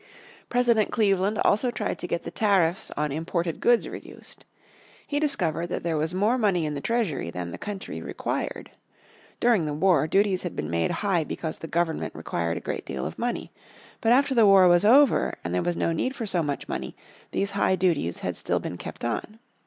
President 0.49 0.89
Cleveland 0.89 1.37
also 1.45 1.69
tried 1.69 1.99
to 1.99 2.07
get 2.07 2.23
the 2.23 2.31
tariffs 2.31 2.89
on 2.97 3.11
imported 3.11 3.59
goods 3.59 3.87
reduced. 3.87 4.45
He 5.05 5.19
discovered 5.19 5.67
that 5.67 5.83
there 5.83 5.95
was 5.95 6.11
more 6.11 6.39
money 6.39 6.65
in 6.65 6.73
the 6.73 6.81
treasury 6.81 7.29
than 7.29 7.51
the 7.51 7.59
country 7.59 8.01
required. 8.01 8.71
During 9.39 9.67
the 9.67 9.75
war, 9.75 10.07
duties 10.07 10.41
had 10.41 10.55
been 10.55 10.71
made 10.71 10.89
high 11.05 11.23
because 11.23 11.59
the 11.59 11.67
Government 11.67 12.15
required 12.15 12.57
a 12.57 12.61
great 12.61 12.83
deal 12.87 13.05
of 13.05 13.19
money. 13.19 13.51
But 14.01 14.11
after 14.11 14.33
the 14.33 14.47
war 14.47 14.67
was 14.67 14.83
over, 14.83 15.35
and 15.43 15.53
there 15.53 15.61
was 15.61 15.77
no 15.77 15.91
need 15.91 16.15
for 16.15 16.25
so 16.25 16.41
much 16.41 16.67
money 16.67 16.95
these 17.29 17.51
high 17.51 17.75
duties 17.75 18.21
had 18.21 18.35
still 18.35 18.59
been 18.59 18.77
kept 18.77 19.05
on. 19.05 19.37